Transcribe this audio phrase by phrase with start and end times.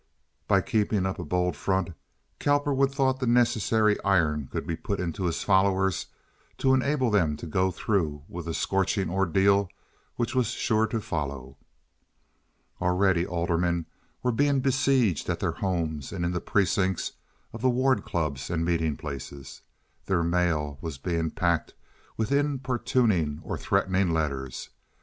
[0.47, 1.89] By keeping up a bold front
[2.39, 6.07] Cowperwood thought the necessary iron could be put into his followers
[6.57, 9.69] to enable them to go through with the scorching ordeal
[10.15, 11.55] which was sure to follow.
[12.81, 13.85] Already aldermen
[14.23, 17.11] were being besieged at their homes and in the precincts
[17.53, 19.61] of the ward clubs and meeting places.
[20.07, 21.75] Their mail was being packed
[22.17, 24.71] with importuning or threatening letters.